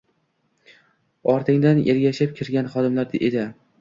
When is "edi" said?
3.29-3.45